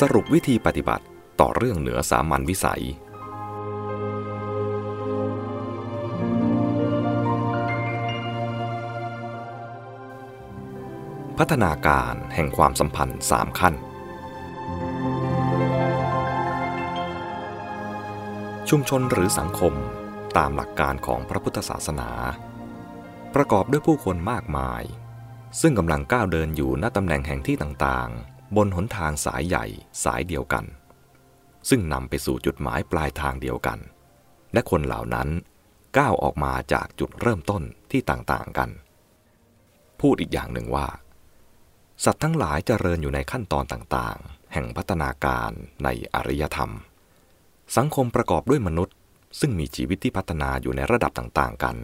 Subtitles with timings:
[0.00, 1.04] สรุปวิธีปฏิบัติ
[1.40, 2.84] ต่อเรื่องเหนือสามัญวิสัย
[11.38, 13.74] พัฒนาการแห่งความสัมพันธ์สามขั้น
[18.68, 19.74] ชุมชนหรือสังคม
[20.36, 22.10] ตามหลักการของพระพุทธศาสนา
[23.34, 24.82] ประกอบด้วยผู้คนมากมาย
[25.60, 29.64] ซึ่งกำลังก้าวเดินอยู่ณตำแหน่งแห่งที่ต่างๆ บนหนทางสายใหญ่
[30.04, 30.64] สายเดียวกัน
[31.68, 33.78] ซึ่งนำไปสู่จุดหมายปลายทางเดียวกัน
[34.52, 35.28] และคนเหล่านั้น
[35.98, 38.70] ก้าวออกมาจากจุดเริ่มต้นที่ต่างๆกัน
[40.00, 40.86] พูดอีกอย่างหนึ่งว่า
[42.04, 45.50] สัตว์ทั้งหลายเจริญอยู่ในขั้นตอนต่างๆ แห่งพัฒนาการ
[45.84, 46.70] ในอริยธรรม
[47.76, 48.96] สังคมประกอบด้วยมนุษย์
[49.40, 51.76] ซึ่งมีชีวิตที่พัฒนาอยู่ในระดับต่างๆกัน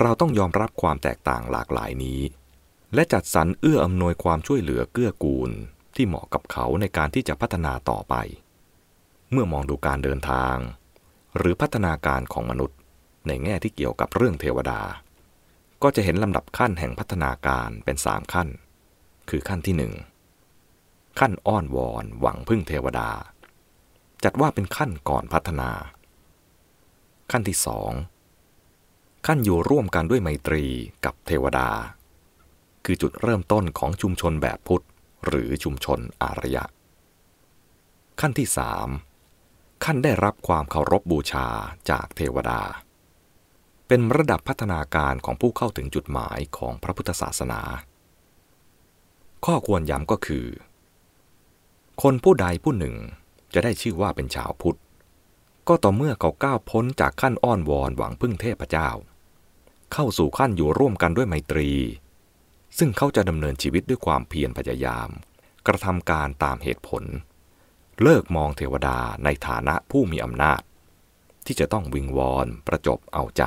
[0.00, 2.20] เราต้องยอมรับความแตกต่างหลากหลายนี้
[2.94, 5.50] และจัดสรรเอื้ออำนวยความช่วยเหลือเกื้อกูล
[5.96, 8.14] ที่เหมาะกับเขาในการที่จะพัฒนาต่อไป
[9.32, 10.56] เมื่อมองดูการเดินทาง
[11.36, 12.78] หรือพัฒนาการของมนุษย์
[13.26, 14.80] ในแง่ที่เกี่ยวกับเรื่องเทวดา
[15.82, 18.48] ก็จะเห็นลำดับขั้นแห่งพัฒนาการเป็นสามขั้น
[19.30, 19.94] คือขั้นที่หนึ่ง
[21.18, 23.10] ขั้นอ้อนวอนหวังพึ่งเทวดา
[24.24, 25.70] จัดว่าเป็นขั้นก่อนพัฒนา
[27.30, 27.92] ขั้นที่สอง
[29.26, 30.64] ขั้นอยู่ร่วมกันด้วยไมตรี
[31.04, 31.68] กับเทวดา
[32.84, 34.84] คือจุดเริ่มต้นของชุมชนแบบพุทธ
[35.26, 36.64] หรือชุมชนอารยะ
[38.20, 38.88] ขั้นที่สาม
[39.84, 41.46] ขั้นได้รับความเคารพบบูชา
[41.90, 42.60] จากเทวดา
[43.88, 47.60] เป็นระดับพัฒนาการของผู้เข้าถึงจุดหมายของพระพุทธศาสนา
[49.44, 50.46] ข้อควรย้ำก็คือ
[52.02, 52.96] คนผู้ใดผู้หนึ่ง
[53.54, 54.78] จะได้ชื่อว่าเป็นชาวพุทธ
[55.68, 58.88] ก็ต่อเมื่อเขาก้าวพ้นจากขั้นอ้อนวอนหวังพึ่งเทพเจ้า
[59.92, 61.70] เข้าสู่ขั้นอยู่ร่วมกันด้วยไมตรี
[62.78, 65.08] ซึ่งเขาจะดำเนินชีวิตด้วยความเพียรพยายาม
[65.66, 67.04] กระทำการตามเหตุผล
[68.02, 70.60] เลิกมองเทวดาในฐานะผู้มีอำนาจ
[71.46, 73.44] ที่จะต้องวิงวอนประจบเอาใจ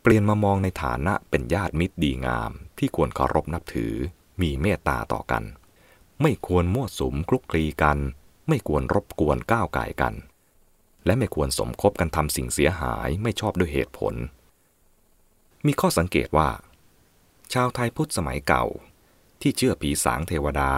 [0.00, 3.94] เปลี่ยนมามองในฐานะเป็นญาติมิตรดีงาม ที่ควรเคารพนับถือ
[4.40, 5.44] มีเมตตาต่อกัน
[6.22, 7.98] ไม่ควรมั่วสุมคลุกคลีกัน
[8.48, 10.14] ไม่ควรรบกวนก้าวไก่กัน
[11.06, 14.14] และไม่ควรสมคบกันทำสิ่งเสียหายไม่ชอบด้วยเหตุผล
[15.66, 16.48] มีข้อสังเกตว่า
[17.52, 18.64] ชาวไทยพุทธสมัยเก่า
[19.40, 20.72] ที่เชื่อผีสางเทวดา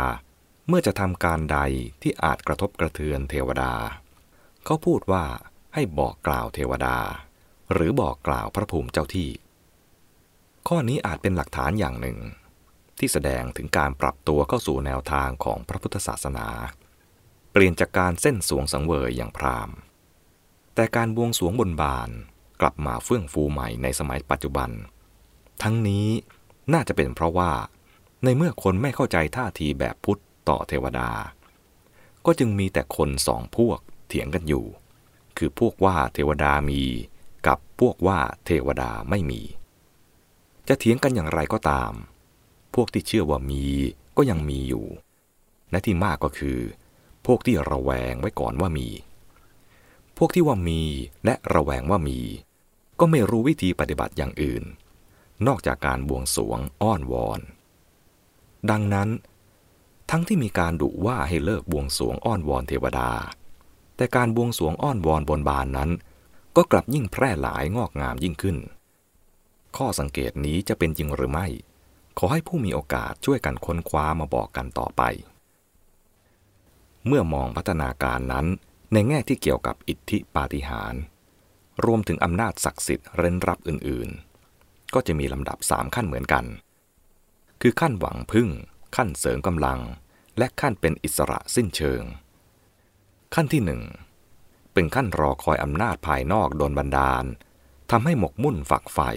[0.68, 1.58] เมื่อจะทำการใด
[2.02, 3.72] ที่อาจกระทบกระเทือนเทวดา
[4.64, 5.24] เขาพูดว่า
[5.74, 6.98] ให้บอกกล่าวเทวดา
[7.72, 9.30] หรือบอกกล่าวพระภูมิเจ้าที่
[10.68, 12.18] ข้อนี้อาจเป็นหลักฐานอย่างหนึ่ง
[12.98, 16.48] ที่แสดงถึงการปรับตัวเข้าสู่แนวทางของพระพุทธศาสนา
[17.52, 19.76] เปลี่ยนจากการเส้นสวงสังเวยอย่างพราหมณ์
[20.74, 22.10] แต่การบวงสวงบนบาน
[22.60, 24.70] กลับมาเฟื่องฟูใหม่ในสมัยปัจจุบัน
[25.62, 26.08] ทั้งนี้
[26.72, 27.52] น่าจะเป็นเพราะว่า
[28.24, 31.10] ในเมื่อคนไม่เข้าใจท่าทีแบบพุทธต่อเทวดา
[32.26, 33.78] ก็จึงมีแต่คนสองพวก
[34.08, 34.66] เถียงกันอยู่
[35.36, 36.82] คือพวกว่าเทวดามี
[37.46, 39.42] กับพวกว่าเทวดาไม่มี
[40.68, 41.92] จะเถียงกันอย่างไรก็ตาม
[42.74, 43.64] พวกที่เชื่อว่ามี
[44.16, 44.86] ก็ยังมีอยู่
[45.70, 46.58] และที่มากก็คือ
[47.26, 48.88] พวกที่ระแวงไว้ก่อนว่ามี
[50.16, 50.82] พวกที่ว่ามี
[51.24, 52.20] และระแวงว่ามี
[53.00, 54.64] ก็ไม่รู้วิธีปฏิบัติอย่างอื่น
[55.46, 57.40] นอกจากการบวงสวงอ้อนวอน
[58.70, 59.08] ดังนั้น
[60.10, 63.10] ทั้งที่มีการดุว่าให้เลิกบวงสวงอ้อนวอนเทวดา
[63.96, 65.90] แต่การบวงสวงอ้อนวอนบนบานนั้น
[66.56, 68.56] ก็กลับยิ่งแพร่หลายงอกงามยิ่งขึ้น
[69.76, 71.46] ข้อสังเกตนี้จะเป็นจริงหรือไม่
[72.18, 75.02] ขอให้ผู้มีโอกาสช่วยกันค้นคว้ามาบอกกันต่อไป
[77.06, 78.46] เมื่อมองพัฒนาการนั้น
[78.92, 81.02] ในแง่ที่เกี่ยวกับอิทธิปาฏิหาริย์
[81.84, 84.35] รวมถึงอำนาจศักดิ์สิทธิ์เร้นรับอื่นๆ
[84.94, 86.44] ก็จะมีลำดับสามขั้นเหมือนกัน
[87.60, 88.48] คือขั้นหวังพึ่ง
[88.96, 89.80] ขั้นเสริมกำลัง
[90.38, 92.02] และขั้นเป็นอิสระสิ้นเชิง
[93.34, 93.82] ขั้นที่หนึ่ง
[94.72, 97.24] เป็นขั้นรอคอยอำนาจภายนอกโดนบันดาล
[97.90, 99.10] ทำให้หมกมุ่นฝักใฝ่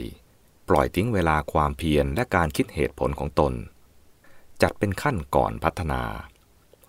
[0.70, 3.54] ปล่อยทิ้งเวลาความเพียรและการคิดเหตุผลของตน
[4.62, 6.04] จัดเป็นขั้นก่อนพัฒนา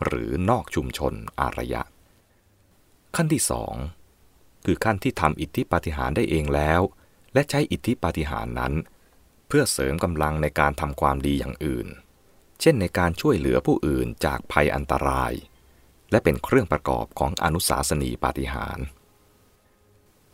[0.04, 1.82] หรือนอกชุมชนอารยะ
[3.16, 3.75] ขั้นที่สอง
[4.64, 6.81] คือขั้นที่ทำอิทธิปาฏิหาริย์ได้เองแล้ว
[7.34, 8.72] และใช้อิทธิปาฏิหาริย์นั้น
[9.48, 11.86] เพื่อเสริมกำลังในการทำความดีอย่างอื่น
[12.60, 15.32] เช่นในการช่วยเหลือผู้อื่นจากภัยอันตราย
[16.10, 18.86] และเป็นเครื่องประกอบของอนุสาสนีปาฏิหาริย์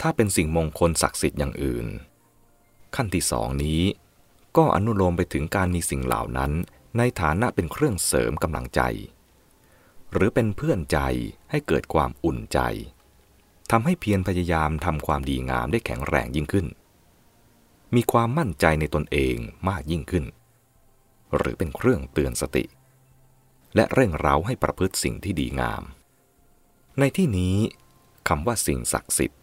[0.01, 1.87] ถ้าเป็นสิ่งมงคลศักดิ์สิทธิ์อย่างอื่น
[2.97, 3.83] ขั้นที่สองนี้
[4.57, 6.53] ก็อนุโลมไปถึงการมีสิ่งเหล่านั้น
[6.99, 8.81] ในฐานะเป็นเครื่องเสริมกำลังใจ
[10.13, 10.99] หรือเป็นเพื่อนใจ
[11.51, 12.59] ให้เกิดความอุ่นใจ
[13.71, 16.67] ทำให้เพียรพยายามทำความดีงามได้แข็งแรงยิ่งขึ้น
[17.95, 19.37] มีความมั่นใจในตนเอง
[19.69, 20.25] มากยิ่งขึ้น
[21.37, 22.65] หรือเป็นเครื่องเตือนสติ
[23.75, 25.83] และเร่งเร้าให้ประพฤติสิ่งที่ดีงาม
[26.99, 27.57] ในที่นี้
[28.29, 29.41] คำว่าสิ่งศักดิ์สิทธิ์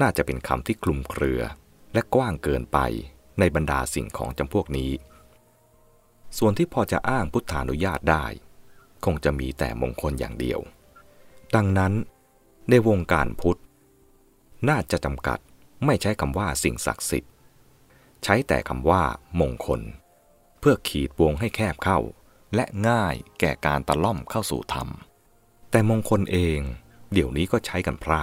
[0.00, 1.40] น่าจะเป็นคำที่คลุมเครือ
[1.94, 2.78] และกว้างเกินไป
[3.38, 4.92] ในบรรดาสิ่งของจำพวกนี้
[6.38, 8.26] ส่วนที่พอจะอ้างพุทธานุญาตได้
[9.04, 10.60] คงจะมีแต่มงคลอย่างเดียว
[11.54, 11.92] ดังนั้น
[12.70, 13.60] ในวงการพุทธ
[14.68, 15.38] น่าจะจำกัด
[15.84, 17.32] ไม่ใช้คำว่าสิ่งศักดิ์สิทธิ์
[18.24, 19.02] ใช้แต่คำว่า
[19.40, 19.80] มงคล
[20.60, 21.98] เพื่อขีดวงให้แคบเข้า
[22.54, 24.88] และง่ายแก่การตะล่อมเข้าสู่ธรรม
[25.70, 26.60] แต่มงคลเอง
[27.12, 28.22] เดี๋ยวนี้ก็ใช้กันพร่า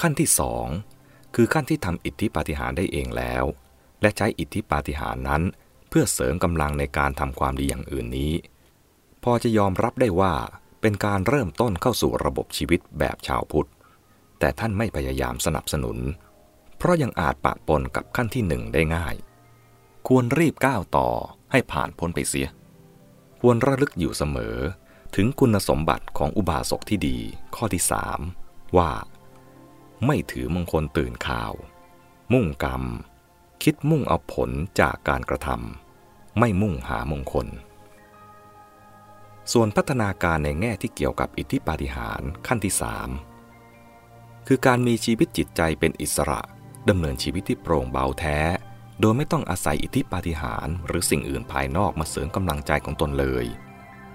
[0.00, 0.66] ขั้นที่สอง
[1.34, 3.44] คือขั้นที่ทำอิทธิปาฏิหาริย์ได้เองแล้ว
[4.00, 5.42] และใช้อิทธิปาฏิหาริย์นั้น
[5.88, 8.32] เพื่อเสริมกำลังในการทำความดีอย่างอื่นนี้
[9.24, 10.34] พอจะยอมรับได้ว่า
[10.80, 13.68] เป็นการเริ่มต้นเข้าสู่ระบบชีวิตแบบชาวพุทธ
[14.38, 15.98] แต่ท่านไม่พยายามสนับสนุน
[16.82, 19.14] เพราะยังอาจปะปนกับขั้นที่หนึ่งได้ง่าย
[20.08, 21.08] ควรรีบก้าวต่อ
[21.50, 22.48] ให้ผ่านพ้นไปเสีย
[23.40, 24.56] ควรระลึกอยู่เสมอ
[25.16, 27.18] ถึงคุณสมบัติของอุบาสกที่ดี
[27.56, 28.18] ข้อที่สาม
[28.76, 28.90] ว่า
[30.06, 31.52] ไม่ถือมงคลตื่นข่าว
[32.32, 32.82] มุ่งกรรม
[33.62, 34.50] คิดมุ่งเอาผล
[34.80, 37.46] จากการกระทำไม่มุ่งหามงคล
[39.52, 43.08] ส่วนพัฒนาการในแง่ที่เกี่ยวกับอิทธิปาฏิหาริย์ขั้นที่สาม
[44.46, 46.42] คือการมีชีวิตจิตใจเป็นอิสระ
[46.88, 48.38] ดำเนินชีวิตที่โปร่งเบาแท้
[49.00, 53.46] โดยไม่ต้องอาศัยอิทธิปาฏิหาริย์หรือสิ่งอื่นภายนอกมาเสริมกำลังใจของตนเลย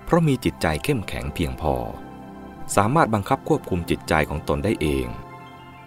[0.06, 1.76] เพราะมีจิตใจเข้มแข็งเพียงพอ
[2.76, 5.08] สามารถบังคับควบคุมจิตใจของตนได้เอง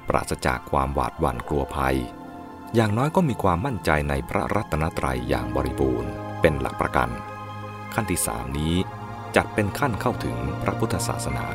[0.08, 1.96] ปราศจากความหวาดหวั่นกลัวภัย
[2.74, 6.10] อย่างน้อยก็มีความมั่นใจในพระรัตนตรัยอย่างบริบูรณ์
[6.40, 7.08] เป็นหลักประกัน
[7.94, 8.74] ขั้นที่สามนี้
[9.36, 11.46] จัดเป็นขั้นเข้าถึงพระพุทธศาสนา